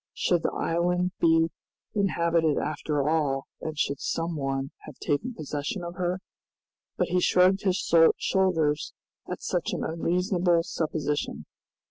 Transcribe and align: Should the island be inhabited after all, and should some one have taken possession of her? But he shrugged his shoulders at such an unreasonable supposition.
Should 0.15 0.41
the 0.41 0.51
island 0.53 1.11
be 1.19 1.51
inhabited 1.93 2.57
after 2.57 3.07
all, 3.07 3.45
and 3.61 3.77
should 3.77 3.99
some 3.99 4.35
one 4.35 4.71
have 4.87 4.95
taken 4.97 5.35
possession 5.35 5.83
of 5.83 5.93
her? 5.93 6.21
But 6.97 7.09
he 7.09 7.21
shrugged 7.21 7.61
his 7.61 7.77
shoulders 8.17 8.93
at 9.29 9.43
such 9.43 9.73
an 9.73 9.83
unreasonable 9.83 10.63
supposition. 10.63 11.45